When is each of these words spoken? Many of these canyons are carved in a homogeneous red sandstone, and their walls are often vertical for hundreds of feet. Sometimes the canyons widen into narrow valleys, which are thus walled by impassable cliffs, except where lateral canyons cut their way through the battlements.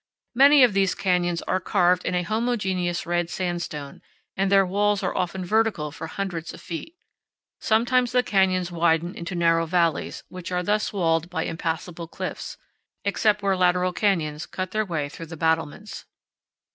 Many 0.33 0.63
of 0.63 0.73
these 0.73 0.95
canyons 0.95 1.43
are 1.43 1.59
carved 1.59 2.05
in 2.05 2.15
a 2.15 2.23
homogeneous 2.23 3.05
red 3.05 3.29
sandstone, 3.29 4.01
and 4.35 4.51
their 4.51 4.65
walls 4.65 5.03
are 5.03 5.15
often 5.15 5.45
vertical 5.45 5.91
for 5.91 6.07
hundreds 6.07 6.55
of 6.55 6.59
feet. 6.59 6.95
Sometimes 7.59 8.11
the 8.11 8.23
canyons 8.23 8.71
widen 8.71 9.13
into 9.13 9.35
narrow 9.35 9.67
valleys, 9.67 10.23
which 10.27 10.51
are 10.51 10.63
thus 10.63 10.91
walled 10.91 11.29
by 11.29 11.43
impassable 11.43 12.07
cliffs, 12.07 12.57
except 13.05 13.43
where 13.43 13.55
lateral 13.55 13.93
canyons 13.93 14.47
cut 14.47 14.71
their 14.71 14.85
way 14.85 15.07
through 15.07 15.27
the 15.27 15.37
battlements. 15.37 16.05